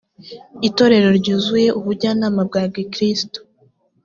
itorero 0.67 1.09
ryuzuye 1.19 1.69
ubujyanama 1.79 2.41
bwa 2.47 2.63
gikristo 2.73 3.39